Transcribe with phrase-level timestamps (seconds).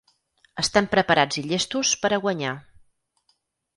[0.63, 2.55] Estem preparats i llestos per a guanyar.